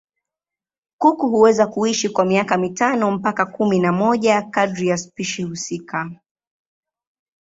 Kuku 0.97 1.29
huweza 1.29 1.67
kuishi 1.67 2.09
kwa 2.09 2.25
miaka 2.25 2.57
mitano 2.57 3.11
mpaka 3.11 3.45
kumi 3.45 3.79
na 3.79 3.91
moja 3.91 4.41
kadiri 4.41 4.87
ya 4.87 4.97
spishi 4.97 5.43
husika. 5.43 6.11